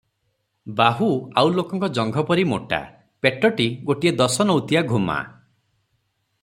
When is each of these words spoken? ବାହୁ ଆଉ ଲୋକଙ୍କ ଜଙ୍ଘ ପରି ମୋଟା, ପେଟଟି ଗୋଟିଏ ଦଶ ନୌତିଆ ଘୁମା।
ବାହୁ 0.77 1.09
ଆଉ 1.41 1.51
ଲୋକଙ୍କ 1.57 1.89
ଜଙ୍ଘ 1.97 2.23
ପରି 2.31 2.47
ମୋଟା, 2.53 2.81
ପେଟଟି 3.27 3.69
ଗୋଟିଏ 3.91 4.15
ଦଶ 4.23 4.51
ନୌତିଆ 4.53 4.83
ଘୁମା। 4.95 5.23